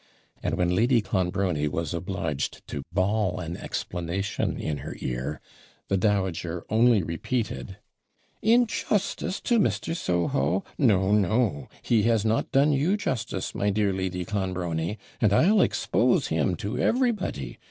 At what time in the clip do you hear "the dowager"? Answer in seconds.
5.89-6.65